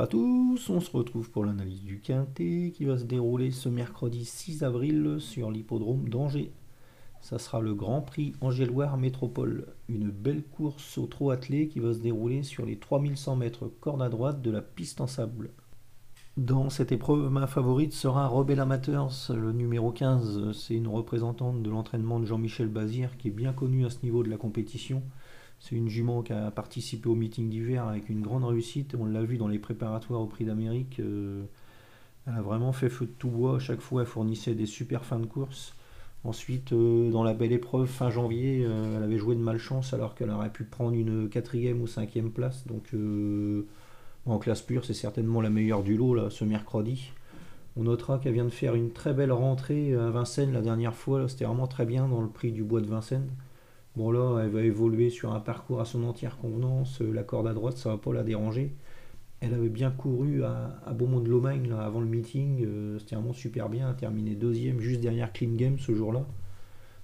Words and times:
À 0.00 0.06
tous, 0.06 0.70
on 0.70 0.80
se 0.80 0.96
retrouve 0.96 1.30
pour 1.30 1.44
l'analyse 1.44 1.82
du 1.82 2.00
Quintet 2.00 2.72
qui 2.74 2.86
va 2.86 2.96
se 2.96 3.04
dérouler 3.04 3.50
ce 3.50 3.68
mercredi 3.68 4.24
6 4.24 4.62
avril 4.62 5.16
sur 5.18 5.50
l'hippodrome 5.50 6.08
d'Angers. 6.08 6.52
Ça 7.20 7.38
sera 7.38 7.60
le 7.60 7.74
Grand 7.74 8.00
Prix 8.00 8.32
Angéloire 8.40 8.96
Métropole, 8.96 9.66
une 9.90 10.08
belle 10.08 10.42
course 10.42 10.96
au 10.96 11.04
trot 11.04 11.32
attelé 11.32 11.68
qui 11.68 11.80
va 11.80 11.92
se 11.92 11.98
dérouler 11.98 12.42
sur 12.44 12.64
les 12.64 12.78
3100 12.78 13.36
mètres 13.36 13.70
corde 13.82 14.00
à 14.00 14.08
droite 14.08 14.40
de 14.40 14.50
la 14.50 14.62
piste 14.62 15.02
en 15.02 15.06
sable. 15.06 15.50
Dans 16.38 16.70
cette 16.70 16.92
épreuve, 16.92 17.30
ma 17.30 17.46
favorite 17.46 17.92
sera 17.92 18.26
Rebel 18.26 18.60
Amateurs, 18.60 19.12
le 19.28 19.52
numéro 19.52 19.92
15. 19.92 20.52
C'est 20.52 20.76
une 20.76 20.88
représentante 20.88 21.62
de 21.62 21.68
l'entraînement 21.68 22.20
de 22.20 22.24
Jean-Michel 22.24 22.68
Bazir 22.68 23.18
qui 23.18 23.28
est 23.28 23.32
bien 23.32 23.52
connue 23.52 23.84
à 23.84 23.90
ce 23.90 23.98
niveau 24.02 24.22
de 24.22 24.30
la 24.30 24.38
compétition. 24.38 25.02
C'est 25.60 25.76
une 25.76 25.90
jument 25.90 26.22
qui 26.22 26.32
a 26.32 26.50
participé 26.50 27.08
au 27.08 27.14
meeting 27.14 27.50
d'hiver 27.50 27.86
avec 27.86 28.08
une 28.08 28.22
grande 28.22 28.44
réussite. 28.44 28.96
On 28.98 29.04
l'a 29.04 29.22
vu 29.22 29.36
dans 29.36 29.46
les 29.46 29.58
préparatoires 29.58 30.22
au 30.22 30.26
Prix 30.26 30.46
d'Amérique. 30.46 30.98
Euh, 31.00 31.44
elle 32.26 32.34
a 32.34 32.42
vraiment 32.42 32.72
fait 32.72 32.88
feu 32.88 33.04
de 33.04 33.10
tout 33.10 33.28
bois. 33.28 33.56
À 33.56 33.58
chaque 33.58 33.80
fois, 33.80 34.00
elle 34.00 34.08
fournissait 34.08 34.54
des 34.54 34.64
super 34.64 35.04
fins 35.04 35.18
de 35.18 35.26
course. 35.26 35.74
Ensuite, 36.24 36.72
euh, 36.72 37.10
dans 37.10 37.22
la 37.22 37.34
belle 37.34 37.52
épreuve 37.52 37.86
fin 37.86 38.08
janvier, 38.08 38.64
euh, 38.64 38.96
elle 38.96 39.02
avait 39.02 39.18
joué 39.18 39.34
de 39.34 39.40
malchance 39.40 39.92
alors 39.92 40.14
qu'elle 40.14 40.30
aurait 40.30 40.50
pu 40.50 40.64
prendre 40.64 40.96
une 40.96 41.28
quatrième 41.28 41.82
ou 41.82 41.86
cinquième 41.86 42.30
place. 42.30 42.66
Donc, 42.66 42.94
en 44.26 44.38
classe 44.38 44.62
pure, 44.62 44.86
c'est 44.86 44.94
certainement 44.94 45.42
la 45.42 45.50
meilleure 45.50 45.82
du 45.82 45.96
lot 45.96 46.14
là, 46.14 46.30
ce 46.30 46.44
mercredi. 46.44 47.12
On 47.76 47.82
notera 47.84 48.18
qu'elle 48.18 48.32
vient 48.32 48.44
de 48.44 48.50
faire 48.50 48.74
une 48.74 48.92
très 48.92 49.12
belle 49.12 49.32
rentrée 49.32 49.94
à 49.94 50.08
Vincennes 50.08 50.52
la 50.52 50.62
dernière 50.62 50.94
fois. 50.94 51.28
C'était 51.28 51.44
vraiment 51.44 51.66
très 51.66 51.84
bien 51.84 52.08
dans 52.08 52.22
le 52.22 52.28
prix 52.28 52.50
du 52.50 52.62
bois 52.62 52.80
de 52.80 52.86
Vincennes. 52.86 53.28
Bon 53.96 54.12
là, 54.12 54.40
elle 54.44 54.50
va 54.50 54.62
évoluer 54.62 55.10
sur 55.10 55.32
un 55.32 55.40
parcours 55.40 55.80
à 55.80 55.84
son 55.84 56.04
entière 56.04 56.38
convenance. 56.38 57.02
Euh, 57.02 57.12
la 57.12 57.24
corde 57.24 57.48
à 57.48 57.54
droite, 57.54 57.76
ça 57.76 57.90
va 57.90 57.98
pas 57.98 58.12
la 58.12 58.22
déranger. 58.22 58.72
Elle 59.40 59.54
avait 59.54 59.68
bien 59.68 59.90
couru 59.90 60.44
à, 60.44 60.92
Beaumont 60.92 61.20
de 61.20 61.28
Lomagne 61.28 61.72
avant 61.72 62.00
le 62.00 62.06
meeting. 62.06 62.64
Euh, 62.64 62.98
c'était 63.00 63.16
vraiment 63.16 63.32
super 63.32 63.68
bien. 63.68 63.92
Terminé 63.94 64.34
deuxième 64.34 64.80
juste 64.80 65.00
derrière 65.00 65.32
Clean 65.32 65.54
Game 65.54 65.78
ce 65.78 65.92
jour-là. 65.94 66.24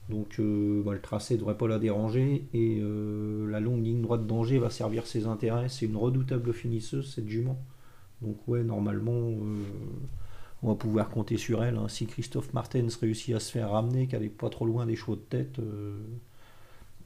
Donc 0.09 0.37
euh, 0.39 0.83
bah, 0.85 0.93
le 0.93 1.01
tracé 1.01 1.35
ne 1.35 1.41
devrait 1.41 1.57
pas 1.57 1.67
la 1.67 1.81
déranger. 1.81 2.47
Et 2.55 2.81
la 2.81 3.59
longue 3.61 3.85
ligne 3.85 4.03
droite 4.03 4.27
d'Angers 4.27 4.59
va 4.59 4.71
servir 4.71 5.07
ses 5.07 5.27
intérêts. 5.27 5.69
C'est 5.69 5.87
une 5.87 5.97
redoutable 5.97 6.53
finisseuse 6.53 7.13
cette 7.13 7.29
jument. 7.29 7.59
Donc 8.23 8.37
ouais, 8.47 8.63
normalement, 8.63 9.35
on 10.63 10.69
va 10.69 10.75
pouvoir 10.77 11.11
compter 11.11 11.37
sur 11.37 11.65
elle. 11.65 11.77
Hein. 11.77 11.89
Si 11.89 12.07
Christophe 12.07 12.53
Martens 12.53 12.97
réussit 13.01 13.35
à 13.35 13.41
se 13.41 13.51
faire 13.51 13.71
ramener, 13.73 14.07
qu'elle 14.07 14.23
n'est 14.23 14.29
pas 14.29 14.51
trop 14.51 14.67
loin 14.67 14.87
des 14.87 14.95
chevaux 14.95 15.17
de 15.17 15.21
tête 15.21 15.59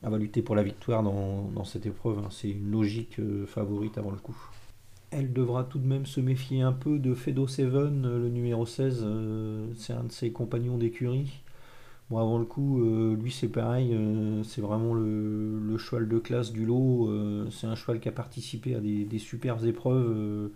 va 0.09 0.19
lutter 0.19 0.43
pour 0.43 0.55
la 0.55 0.63
victoire 0.63 1.03
dans, 1.03 1.65
cette 1.65 1.87
épreuve. 1.87 2.19
Hein. 2.19 2.29
C'est 2.31 2.51
une 2.51 2.71
logique 2.71 3.19
euh, 3.19 3.47
favorite 3.47 3.99
avant 3.99 4.11
le 4.11 4.17
coup. 4.17 4.37
Elle 5.11 5.33
devra 5.33 5.65
tout 5.65 5.79
de 5.79 5.87
même 5.87 6.07
se 6.07 6.21
méfier 6.21 6.63
un 6.63 6.73
peu 6.73 6.99
de 6.99 7.15
Fedo 7.15 7.47
Seven, 7.47 8.05
euh, 8.07 8.19
le 8.19 8.29
numéro 8.29 8.65
16. 8.65 9.03
Euh, 9.05 9.67
c'est 9.77 9.93
un 9.93 10.05
de 10.05 10.13
ses 10.13 10.31
compagnons 10.31 10.79
d'écurie. 10.79 11.41
Bon, 12.09 12.19
avant 12.19 12.39
le 12.39 12.45
coup, 12.45 12.83
lui 13.15 13.31
c'est 13.31 13.47
pareil, 13.47 13.97
c'est 14.43 14.61
vraiment 14.61 14.95
le, 14.95 15.79
cheval 15.79 16.09
de 16.09 16.19
classe 16.19 16.51
du 16.51 16.67
lot. 16.67 17.09
c'est 17.53 17.69
un 17.69 17.77
cheval 17.77 18.01
qui 18.01 18.09
a 18.09 18.13
participé 18.13 18.75
à 18.75 18.81
des 18.81 19.19
superbes 19.21 19.65
épreuves 19.65 20.51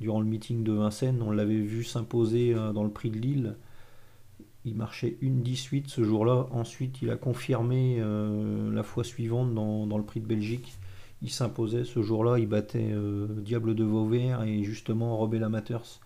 durant 0.00 0.20
le 0.20 0.26
meeting 0.26 0.64
de 0.64 0.72
Vincennes. 0.72 1.22
On 1.22 1.30
l'avait 1.30 1.62
vu 1.62 1.82
s'imposer 1.82 2.52
dans 2.52 2.84
le 2.84 2.90
prix 2.90 3.08
de 3.08 3.16
Lille. 3.16 3.56
Il 4.68 4.76
marchait 4.76 5.16
une 5.22 5.42
18 5.42 5.88
ce 5.88 6.04
jour-là. 6.04 6.46
Ensuite, 6.50 7.00
il 7.00 7.10
a 7.10 7.16
confirmé 7.16 7.96
euh, 8.00 8.70
la 8.70 8.82
fois 8.82 9.02
suivante 9.02 9.54
dans, 9.54 9.96
le 9.96 10.04
prix 10.04 10.20
de 10.20 10.26
Belgique. 10.26 10.74
Il 11.22 11.30
s'imposait 11.30 11.84
ce 11.84 12.02
jour-là. 12.02 12.38
Il 12.38 12.48
battait 12.48 12.90
euh, 12.92 13.26
Diable 13.40 13.74
de 13.74 13.84
Vauvert 13.84 14.42
et 14.42 14.62
justement 14.64 15.16
Rebel 15.16 15.42
Amateurs. 15.42 16.00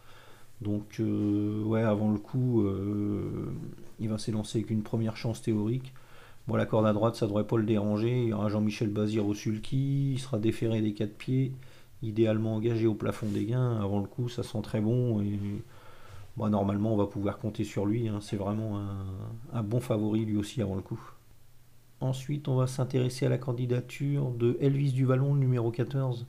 Donc, 0.60 1.00
euh, 1.00 1.64
ouais, 1.64 1.82
avant 1.82 2.12
le 2.12 2.18
coup, 2.18 2.64
il 3.98 4.08
va 4.08 4.18
s'élancer 4.18 4.58
avec 4.58 4.70
une 4.70 4.84
première 4.84 5.16
chance 5.16 5.42
théorique. 5.42 5.92
Bon, 6.46 6.54
la 6.54 6.66
corde 6.66 6.86
à 6.86 6.92
droite, 6.92 7.16
ça 7.16 7.26
devrait 7.26 7.46
pas 7.46 7.56
le 7.56 7.64
déranger. 7.64 8.22
Il 8.22 8.28
y 8.28 8.32
aura 8.32 8.48
Jean-Michel 8.48 8.90
Bazir 8.90 9.26
au 9.26 9.34
sulky. 9.34 10.12
Il 10.12 10.20
sera 10.20 10.38
déféré 10.38 10.80
des 10.80 10.94
quatre 10.94 11.16
pieds. 11.16 11.52
Idéalement 12.02 12.54
engagé 12.54 12.86
au 12.86 12.94
plafond 12.94 13.26
des 13.26 13.44
gains. 13.44 13.80
Avant 13.80 13.98
le 13.98 14.06
coup, 14.06 14.28
ça 14.28 14.44
sent 14.44 14.62
très 14.62 14.80
bon. 14.80 15.20
Et 15.20 15.38
normalement, 16.36 16.94
on 16.94 16.96
va 16.96 17.06
pouvoir 17.06 17.38
compter 17.38 17.64
sur 17.64 17.86
lui. 17.86 18.08
Hein. 18.08 18.18
C'est 18.20 18.36
vraiment 18.36 18.80
un, 19.52 19.62
bon 19.62 19.80
favori 19.80 20.24
lui 20.24 20.36
aussi 20.36 20.62
avant 20.62 20.74
le 20.74 20.82
coup. 20.82 21.00
Ensuite, 22.00 22.48
on 22.48 22.56
va 22.56 22.66
s'intéresser 22.66 23.26
à 23.26 23.28
la 23.28 23.38
candidature 23.38 24.30
de 24.30 24.56
Elvis 24.60 24.92
Duvallon, 24.92 25.34
numéro 25.34 25.70
14. 25.70 26.26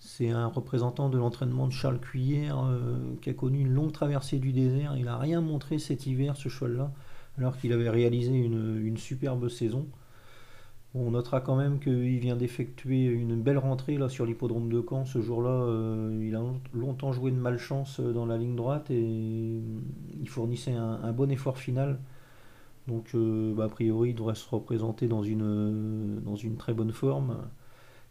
C'est 0.00 0.30
un 0.30 0.46
représentant 0.46 1.08
de 1.08 1.16
l'entraînement 1.16 1.66
de 1.66 1.72
Charles 1.72 2.00
Cuillère 2.00 2.58
euh, 2.64 3.14
qui 3.22 3.30
a 3.30 3.32
connu 3.32 3.60
une 3.60 3.72
longue 3.72 3.92
traversée 3.92 4.38
du 4.38 4.52
désert. 4.52 4.96
Il 4.96 5.04
n'a 5.04 5.16
rien 5.16 5.40
montré 5.40 5.78
cet 5.78 6.06
hiver, 6.06 6.36
ce 6.36 6.48
cheval-là, 6.48 6.92
alors 7.38 7.56
qu'il 7.56 7.72
avait 7.72 7.90
réalisé 7.90 8.32
une 8.32 8.96
superbe 8.96 9.48
saison. 9.48 9.86
On 10.96 11.10
notera 11.10 11.40
quand 11.40 11.56
même 11.56 11.80
qu'il 11.80 12.18
vient 12.20 12.36
d'effectuer 12.36 13.06
une 13.06 13.42
belle 13.42 13.58
rentrée 13.58 13.98
sur 14.08 14.24
l'hippodrome 14.24 14.68
de 14.68 14.80
Caen. 14.88 15.04
Ce 15.04 15.20
jour-là, 15.20 15.50
euh, 15.50 16.22
il 16.22 16.36
a 16.36 16.42
longtemps 16.72 17.12
joué 17.12 17.32
de 17.32 17.36
malchance 17.36 17.98
euh, 17.98 18.12
dans 18.12 18.26
la 18.26 18.38
ligne 18.38 18.54
droite 18.54 18.92
et 18.92 19.02
euh, 19.02 19.60
il 20.20 20.28
fournissait 20.28 20.72
un, 20.72 21.12
bon 21.12 21.32
effort 21.32 21.58
final. 21.58 21.98
Donc, 22.86 23.16
bah, 23.16 23.64
a 23.64 23.68
priori, 23.68 24.10
il 24.10 24.14
devrait 24.14 24.34
se 24.34 24.48
représenter 24.48 25.08
dans 25.08 25.22
une, 25.22 26.20
très 26.58 26.74
bonne 26.74 26.92
forme. 26.92 27.38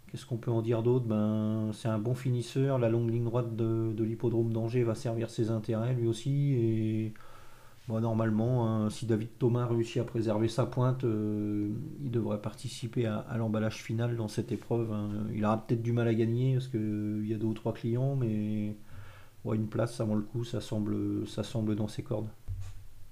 Qu'est-ce 0.08 0.26
qu'on 0.26 0.38
peut 0.38 0.52
en 0.52 0.62
dire 0.62 0.84
d'autre? 0.84 1.06
Ben, 1.06 1.70
C'est 1.74 1.88
un 1.88 2.00
bon 2.00 2.16
finisseur. 2.16 2.80
La 2.80 2.90
longue 2.90 3.10
ligne 3.12 3.24
droite 3.24 3.56
de, 3.56 4.04
l'hippodrome 4.04 4.52
d'Angers 4.52 4.84
va 4.84 4.96
servir 4.96 5.30
ses 5.30 5.52
intérêts 5.52 5.94
lui 5.94 6.08
aussi. 6.08 7.14
Normalement, 7.90 8.68
hein, 8.68 8.90
si 8.90 9.06
David 9.06 9.38
Thomas 9.38 9.66
réussit 9.66 10.02
à 10.02 10.06
préserver 10.06 10.48
sa 10.48 10.66
pointe, 10.66 11.04
euh, 11.04 11.70
il 12.04 12.12
devrait 12.12 12.42
participer 12.42 13.06
à, 13.06 13.26
l'emballage 13.38 13.84
final 13.84 14.16
dans 14.16 14.28
cette 14.28 14.52
épreuve. 14.52 14.92
Hein. 14.92 15.10
Il 15.34 15.44
aura 15.46 15.66
peut-être 15.66 15.82
du 15.82 15.92
mal 15.92 16.08
à 16.08 16.14
gagner 16.14 16.54
parce 16.54 16.68
qu'il 16.68 17.28
y 17.28 17.34
a 17.34 17.38
deux 17.38 17.48
ou 17.48 17.54
trois 17.54 17.74
clients, 17.74 18.16
mais 18.16 18.76
une 19.52 19.68
place 19.68 20.00
avant 20.00 20.16
le 20.16 20.22
coup, 20.22 20.46
ça 20.46 20.62
semble, 20.62 21.28
ça 21.28 21.44
semble 21.44 21.76
dans 21.76 21.90
ses 21.90 22.04
cordes. 22.04 22.30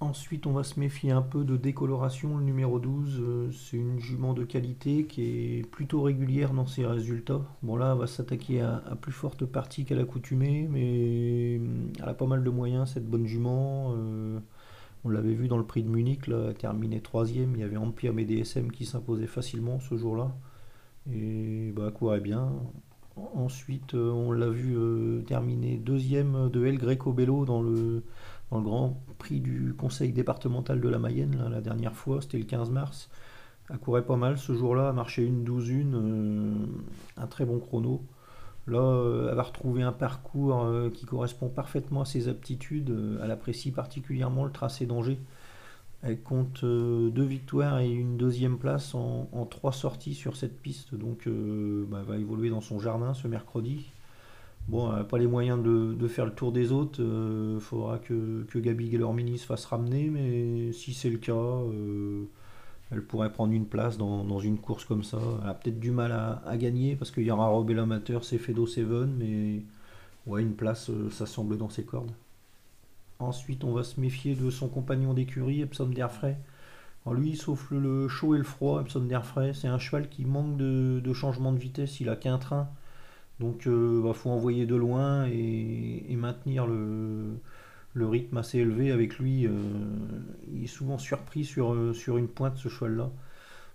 Ensuite, 0.00 0.46
on 0.48 0.52
va 0.52 0.64
se 0.64 0.80
méfier 0.80 1.12
un 1.12 1.22
peu 1.22 1.44
de 1.44 1.56
décoloration. 1.56 2.38
Le 2.38 2.42
numéro 2.42 2.80
12, 2.80 3.20
euh, 3.20 3.50
c'est 3.52 3.76
une 3.76 4.00
jument 4.00 4.34
de 4.34 4.42
qualité 4.42 5.04
qui 5.04 5.22
est 5.22 5.70
plutôt 5.70 6.02
régulière 6.02 6.54
dans 6.54 6.66
ses 6.66 6.84
résultats. 6.84 7.40
Bon, 7.62 7.76
là, 7.76 7.92
elle 7.92 7.98
va 7.98 8.08
s'attaquer 8.08 8.62
à, 8.62 8.96
plus 9.00 9.12
forte 9.12 9.44
partie 9.44 9.84
qu'à 9.84 9.94
l'accoutumée, 9.94 10.66
mais 10.68 11.60
elle 12.00 12.08
a 12.08 12.14
pas 12.14 12.26
mal 12.26 12.42
de 12.42 12.50
moyens, 12.50 12.90
cette 12.94 13.08
bonne 13.08 13.26
jument. 13.26 13.94
On 15.04 15.10
l'avait 15.10 15.34
vu 15.34 15.48
dans 15.48 15.58
le 15.58 15.64
prix 15.66 15.82
de 15.82 15.88
Munich, 15.88 16.26
là, 16.28 16.52
terminé 16.54 17.00
troisième. 17.00 17.54
Il 17.56 17.60
y 17.60 17.64
avait 17.64 17.76
Ampiam 17.76 18.18
et 18.18 18.24
DSM 18.24 18.70
qui 18.70 18.86
s'imposaient 18.86 19.26
facilement 19.26 19.80
ce 19.80 19.96
jour-là. 19.96 20.32
Et 21.10 21.72
bah, 21.74 21.90
courait 21.90 22.20
bien. 22.20 22.52
Ensuite, 23.16 23.94
euh, 23.94 24.10
on 24.10 24.32
l'a 24.32 24.48
vu 24.48 24.74
euh, 24.76 25.22
terminer 25.22 25.76
deuxième 25.76 26.48
de 26.50 26.64
El 26.64 26.78
Greco 26.78 27.12
Bello 27.12 27.44
dans 27.44 27.60
le, 27.62 28.04
dans 28.50 28.58
le 28.58 28.64
Grand 28.64 29.02
Prix 29.18 29.40
du 29.40 29.74
Conseil 29.74 30.12
départemental 30.12 30.80
de 30.80 30.88
la 30.88 30.98
Mayenne, 30.98 31.48
la 31.50 31.60
dernière 31.60 31.94
fois, 31.94 32.22
c'était 32.22 32.38
le 32.38 32.44
15 32.44 32.70
mars. 32.70 33.10
Elle 33.70 33.78
courait 33.78 34.04
pas 34.04 34.16
mal 34.16 34.38
ce 34.38 34.54
jour-là, 34.54 34.88
a 34.88 34.92
marché 34.92 35.24
une 35.24 35.44
douzaine, 35.44 35.94
euh, 35.94 37.22
un 37.22 37.26
très 37.26 37.44
bon 37.44 37.58
chrono. 37.58 38.02
Là, 38.66 38.78
euh, 38.78 39.28
elle 39.30 39.36
va 39.36 39.42
retrouver 39.42 39.82
un 39.82 39.92
parcours 39.92 40.62
euh, 40.62 40.88
qui 40.90 41.04
correspond 41.04 41.48
parfaitement 41.48 42.02
à 42.02 42.04
ses 42.04 42.28
aptitudes. 42.28 42.90
Euh, 42.90 43.20
elle 43.22 43.30
apprécie 43.30 43.72
particulièrement 43.72 44.44
le 44.44 44.52
tracé 44.52 44.86
d'Angers. 44.86 45.18
Elle 46.02 46.20
compte 46.20 46.64
deux 46.64 47.24
victoires 47.24 47.78
et 47.78 47.88
une 47.88 48.16
deuxième 48.16 48.58
place 48.58 48.92
en, 48.96 49.46
trois 49.48 49.70
sorties 49.72 50.14
sur 50.14 50.36
cette 50.36 50.60
piste. 50.60 50.96
Donc, 50.96 51.28
bah, 51.28 51.98
elle 52.00 52.08
va 52.08 52.16
évoluer 52.18 52.50
dans 52.50 52.60
son 52.60 52.80
jardin 52.80 53.14
ce 53.14 53.28
mercredi. 53.28 53.86
Bon, 54.66 54.90
elle 54.90 54.98
n'a 54.98 55.04
pas 55.04 55.18
les 55.18 55.28
moyens 55.28 55.62
de, 55.62 56.08
faire 56.08 56.24
le 56.24 56.32
tour 56.32 56.50
des 56.50 56.72
autres. 56.72 57.00
Il 57.00 57.60
faudra 57.60 58.00
que, 58.00 58.42
que 58.48 58.58
Gabi 58.58 58.88
Guelormini 58.88 59.38
se 59.38 59.46
fasse 59.46 59.64
ramener. 59.64 60.10
Mais 60.10 60.72
si 60.72 60.92
c'est 60.92 61.08
le 61.08 61.18
cas, 61.18 61.32
elle 62.92 63.02
pourrait 63.02 63.32
prendre 63.32 63.52
une 63.52 63.66
place 63.66 63.96
dans, 63.96 64.38
une 64.40 64.58
course 64.58 64.84
comme 64.84 65.02
ça. 65.02 65.18
Elle 65.42 65.48
a 65.48 65.54
peut-être 65.54 65.80
du 65.80 65.90
mal 65.90 66.12
à, 66.12 66.56
gagner 66.56 66.94
parce 66.94 67.10
qu'il 67.10 67.24
y 67.24 67.30
aura 67.30 67.46
Robel 67.48 67.78
Amateur, 67.78 68.22
c'est 68.24 68.38
Fedo 68.38 68.66
Seven, 68.66 69.14
mais 69.18 69.62
ouais, 70.26 70.42
une 70.42 70.54
place, 70.54 70.90
euh, 70.90 71.10
ça 71.10 71.24
semble 71.26 71.56
dans 71.56 71.70
ses 71.70 71.84
cordes. 71.84 72.12
Ensuite, 73.18 73.64
on 73.64 73.72
va 73.72 73.82
se 73.82 73.98
méfier 73.98 74.34
de 74.34 74.50
son 74.50 74.68
compagnon 74.68 75.14
d'écurie, 75.14 75.62
Epsom 75.62 75.88
d'Airfray. 75.88 76.36
lui, 77.10 77.36
sauf 77.36 77.70
le, 77.70 78.08
chaud 78.08 78.34
et 78.34 78.38
le 78.38 78.44
froid, 78.44 78.82
Epsom 78.82 79.06
d'Airfray, 79.06 79.54
c'est 79.54 79.68
un 79.68 79.78
cheval 79.78 80.08
qui 80.08 80.24
manque 80.26 80.56
de, 80.56 81.12
changement 81.14 81.52
de 81.52 81.58
vitesse, 81.58 82.00
il 82.00 82.08
a 82.10 82.16
qu'un 82.16 82.38
train. 82.38 82.68
Donc, 83.40 83.62
il 83.64 83.72
euh, 83.72 84.02
bah, 84.04 84.12
faut 84.12 84.30
envoyer 84.30 84.66
de 84.66 84.76
loin 84.76 85.24
et 85.26 86.14
maintenir 86.16 86.66
le, 86.66 87.38
le 87.94 88.06
rythme 88.08 88.36
assez 88.38 88.58
élevé 88.58 88.90
avec 88.90 89.18
lui. 89.18 89.46
Euh, 89.46 89.50
il 90.52 90.64
est 90.64 90.68
souvent 90.68 90.98
surpris 90.98 91.44
sur, 91.44 91.72
euh, 91.72 91.92
sur 91.92 92.16
une 92.18 92.28
pointe, 92.28 92.56
ce 92.56 92.68
cheval-là. 92.68 93.10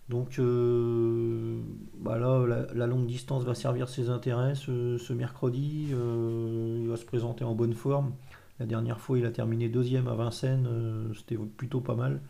Donc 0.09 0.39
euh, 0.39 1.59
bah 1.99 2.17
la, 2.17 2.87
longue 2.87 3.07
distance 3.07 3.43
va 3.43 3.53
servir 3.53 3.89
ses 3.89 4.09
intérêts 4.09 4.55
ce, 4.55 5.13
mercredi. 5.13 5.89
Euh, 5.91 6.79
il 6.81 6.87
va 6.87 6.95
se 6.95 7.05
présenter 7.05 7.43
en 7.43 7.53
bonne 7.55 7.73
forme. 7.73 8.13
La 8.59 8.65
dernière 8.65 8.99
fois, 8.99 9.17
il 9.19 9.25
a 9.25 9.31
terminé 9.31 9.67
deuxième 9.67 10.07
à 10.07 10.15
Vincennes. 10.15 10.67
C'était 11.15 11.37
plutôt 11.37 11.81
pas 11.81 11.95
mal. 11.95 12.21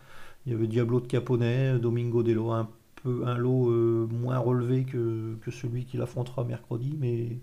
Il 0.45 0.53
y 0.53 0.55
avait 0.55 0.67
Diablo 0.67 0.99
de 0.99 1.07
Caponnet, 1.07 1.77
Domingo 1.79 2.23
Dello, 2.23 2.51
un, 2.51 2.67
peu, 3.03 3.23
un 3.25 3.37
lot 3.37 3.69
moins 4.07 4.37
relevé 4.37 4.83
que, 4.83 5.37
celui 5.51 5.85
qu'il 5.85 6.01
affrontera 6.01 6.43
mercredi, 6.43 6.97
mais, 6.99 7.37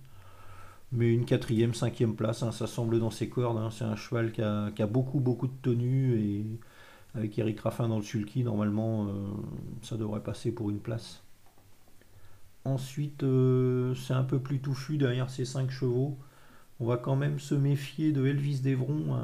mais 0.95 1.13
une 1.13 1.25
quatrième, 1.25 1.75
cinquième 1.75 2.15
place, 2.15 2.43
hein, 2.43 2.53
ça 2.53 2.67
semble 2.67 3.01
dans 3.01 3.11
ses 3.11 3.29
cordes. 3.29 3.59
Hein. 3.59 3.71
C'est 3.71 3.85
un 3.85 3.97
cheval 3.97 4.33
qui 4.33 4.43
a, 4.43 4.87
beaucoup, 4.87 5.21
beaucoup 5.21 5.49
de 5.49 5.57
tenue 5.63 6.19
et 6.19 6.47
avec 7.15 7.39
Eric 7.39 7.61
Raffin 7.61 7.89
dans 7.89 7.97
le 7.97 8.03
sulky, 8.03 8.43
normalement, 8.45 9.07
euh, 9.07 9.11
ça 9.83 9.97
devrait 9.97 10.23
passer 10.23 10.53
pour 10.53 10.71
une 10.71 10.81
place. 10.81 11.23
Ensuite, 12.65 13.23
euh, 13.23 13.95
c'est 13.95 14.15
un 14.15 14.25
peu 14.25 14.39
plus 14.39 14.61
touffu 14.61 14.97
derrière 14.97 15.31
ces 15.31 15.45
5 15.45 15.71
chevaux. 15.71 16.17
On 16.81 16.87
va 16.87 16.97
quand 16.97 17.15
même 17.15 17.39
se 17.39 17.55
méfier 17.55 18.13
de 18.13 18.27
Elvis 18.27 18.61
Devron, 18.61 19.15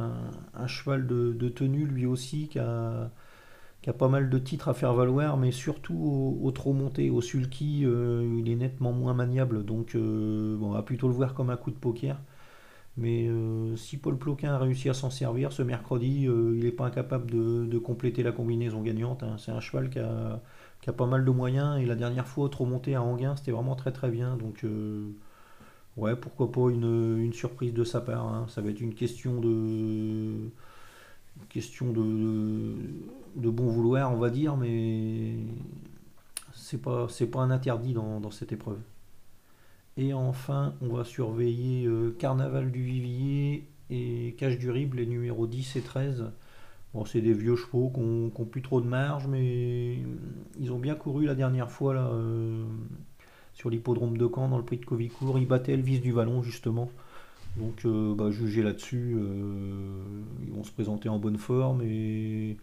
un, 0.55 0.67
cheval 0.67 1.07
de, 1.07 1.49
tenue 1.49 1.85
lui 1.85 2.07
aussi, 2.07 2.49
qui 2.49 2.59
a, 2.59 3.11
pas 3.99 4.09
mal 4.09 4.31
de 4.31 4.39
titres 4.39 4.69
à 4.69 4.75
faire 4.75 4.95
valoir, 4.95 5.37
mais 5.37 5.53
surtout 5.53 6.39
au, 6.43 6.51
trop 6.51 6.73
monté, 6.73 7.11
au 7.11 7.21
sulky, 7.21 7.83
euh, 7.85 8.37
il 8.39 8.51
est 8.51 8.57
nettement 8.57 8.93
moins 8.93 9.15
maniable. 9.15 9.65
Donc, 9.65 9.93
on 9.97 10.71
va 10.71 10.83
plutôt 10.83 11.09
le 11.09 11.15
voir 11.15 11.35
comme 11.35 11.51
un 11.51 11.57
coup 11.57 11.71
de 11.71 11.77
poker. 11.77 12.17
Mais 12.97 13.29
euh, 13.29 13.77
si 13.77 13.97
Paul 13.97 14.19
Ploquin 14.19 14.53
a 14.53 14.59
réussi 14.59 14.89
à 14.91 14.95
s'en 14.95 15.11
servir 15.11 15.53
ce 15.53 15.63
mercredi, 15.63 16.27
euh, 16.27 16.55
il 16.57 16.65
n'est 16.65 16.73
pas 16.73 16.87
incapable 16.87 17.31
de, 17.31 17.79
compléter 17.79 18.23
la 18.23 18.33
combinaison 18.33 18.83
gagnante. 18.83 19.23
Hein. 19.23 19.37
C'est 19.39 19.53
un 19.53 19.61
cheval 19.61 19.91
qui 19.91 19.99
a, 19.99 20.41
pas 20.93 21.07
mal 21.07 21.25
de 21.25 21.31
moyens 21.31 21.81
et 21.81 21.87
la 21.87 21.95
dernière 21.95 22.27
fois, 22.27 22.49
trop 22.51 22.67
monté 22.67 22.95
à 22.95 23.03
Anguin, 23.03 23.37
c'était 23.37 23.53
vraiment 23.53 23.77
très 23.77 23.93
très 23.93 24.11
bien. 24.11 24.37
Donc, 24.37 24.65
euh, 24.65 25.09
ouais, 25.97 26.17
pourquoi 26.17 26.53
pas 26.53 26.69
une, 26.71 27.33
surprise 27.33 27.73
de 27.73 27.85
sa 27.85 28.01
part. 28.01 28.27
Hein. 28.27 28.47
Ça 28.49 28.61
va 28.61 28.71
être 28.71 28.81
une 28.81 28.95
question 28.95 29.41
de 29.41 30.51
question 31.49 31.93
de, 31.93 32.03
de, 32.03 32.77
bon 33.37 33.67
vouloir, 33.67 34.13
on 34.13 34.19
va 34.19 34.31
dire, 34.31 34.57
mais 34.57 35.35
c'est 36.53 36.81
pas, 36.81 37.07
pas 37.33 37.41
un 37.41 37.51
interdit 37.51 37.93
dans 37.95 38.31
cette 38.31 38.53
épreuve. 38.53 38.79
Et 39.97 40.15
enfin, 40.15 40.75
on 40.81 40.95
va 40.95 41.05
surveiller 41.05 41.87
euh, 41.87 42.15
Carnaval 42.19 42.71
du 42.71 42.83
Vivier 42.83 43.67
et 43.91 44.35
Cache 44.39 44.59
du 44.59 44.71
Rib, 44.71 44.95
les 44.95 45.05
numéros 45.05 45.47
10 45.47 45.77
et 45.77 45.81
13. 45.83 46.25
Bon, 46.95 47.05
c'est 47.05 47.21
des 47.21 47.35
vieux 47.35 47.57
chevaux 47.57 47.91
qui 47.95 48.01
n'ont 48.01 48.47
plus 48.47 48.63
trop 48.63 48.81
de 48.81 48.87
marge, 48.87 49.27
mais 49.27 49.99
ils 50.59 50.73
ont 50.73 50.79
bien 50.79 50.95
couru 50.95 51.27
la 51.27 51.35
dernière 51.35 51.71
fois 51.71 51.95
là, 51.95 52.07
euh, 52.07 52.65
sur 53.53 53.69
l'hippodrome 53.69 54.17
de 54.17 54.27
Caen 54.27 54.49
dans 54.49 54.59
le 54.59 54.65
prix 54.65 54.79
de 54.79 54.87
Covicourt. 54.87 55.39
Ils 55.39 55.47
battaient 55.47 55.73
Elvis 55.73 56.01
du 56.01 56.13
Vallon 56.13 56.43
justement. 56.43 56.91
Donc, 57.57 57.85
euh, 57.85 58.15
bah, 58.15 58.31
là-dessus, 58.31 59.17
ils 60.47 60.53
vont 60.53 60.65
se 60.65 60.73
présenter 60.73 61.09
en 61.09 61.19
bonne 61.19 61.37
forme 61.37 61.83
et 61.83 62.57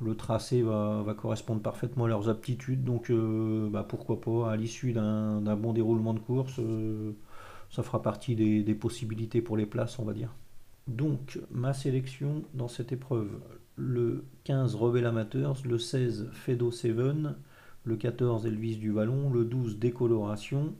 le 0.00 0.16
tracé 0.16 0.62
va, 0.62 1.04
correspondre 1.16 1.62
parfaitement 1.62 2.04
à 2.04 2.08
leurs 2.08 2.28
aptitudes. 2.28 2.84
Donc 2.84 3.10
euh, 3.10 3.68
bah, 3.70 3.84
pourquoi 3.88 4.20
pas, 4.20 4.50
à 4.50 4.56
l'issue 4.56 4.92
d'un 4.92 5.56
bon 5.56 5.72
déroulement 5.72 6.14
de 6.14 6.18
course, 6.18 6.58
euh, 6.58 7.12
ça 7.70 7.82
fera 7.82 8.02
partie 8.02 8.34
des, 8.34 8.74
possibilités 8.74 9.40
pour 9.40 9.56
les 9.56 9.66
places, 9.66 9.98
on 9.98 10.04
va 10.04 10.12
dire. 10.12 10.34
Donc 10.88 11.38
ma 11.50 11.72
sélection 11.72 12.42
dans 12.54 12.68
cette 12.68 12.92
épreuve, 12.92 13.30
le 13.76 14.24
15 14.44 14.74
Rebel 14.74 15.06
Amateurs, 15.06 15.56
le 15.64 15.78
16 15.78 16.30
Fedo 16.32 16.70
Seven, 16.70 17.36
le 17.84 17.96
14 17.96 18.46
Elvis 18.46 18.76
du 18.76 18.90
Vallon, 18.90 19.30
le 19.30 19.44
12 19.44 19.78
Décoloration, 19.78 20.74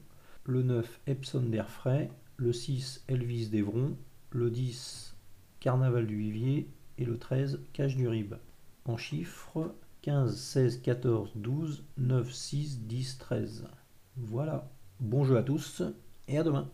le 0.44 0.62
9 0.62 1.00
Epson 1.06 1.42
d'Airfray, 1.42 2.10
le 2.36 2.52
6 2.52 3.04
Elvis 3.08 3.48
d'Evron, 3.48 3.96
le 4.30 4.50
10 4.50 5.16
Carnaval 5.60 6.06
du 6.06 6.16
Vivier 6.16 6.68
et 6.98 7.04
le 7.04 7.16
13 7.16 7.60
Cache 7.72 7.96
du 7.96 8.08
Rib 8.08 8.34
en 8.84 8.96
chiffres 8.96 9.74
15, 10.02 10.36
16, 10.36 10.82
14, 10.82 11.30
12, 11.36 11.84
9, 11.96 12.32
6, 12.32 12.80
10, 12.80 13.18
13. 13.18 13.64
Voilà. 14.16 14.68
Bon 15.00 15.24
jeu 15.24 15.36
à 15.36 15.42
tous 15.42 15.82
et 16.28 16.38
à 16.38 16.42
demain. 16.42 16.68